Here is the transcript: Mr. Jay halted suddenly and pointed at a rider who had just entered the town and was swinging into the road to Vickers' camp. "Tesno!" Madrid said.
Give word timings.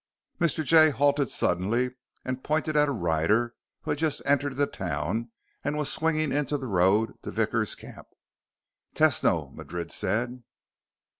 Mr. 0.39 0.65
Jay 0.65 0.89
halted 0.89 1.29
suddenly 1.29 1.91
and 2.25 2.43
pointed 2.43 2.75
at 2.75 2.89
a 2.89 2.91
rider 2.91 3.53
who 3.81 3.91
had 3.91 3.99
just 3.99 4.19
entered 4.25 4.55
the 4.55 4.65
town 4.65 5.29
and 5.63 5.77
was 5.77 5.93
swinging 5.93 6.31
into 6.33 6.57
the 6.57 6.65
road 6.65 7.13
to 7.21 7.29
Vickers' 7.29 7.75
camp. 7.75 8.07
"Tesno!" 8.95 9.53
Madrid 9.53 9.91
said. 9.91 10.41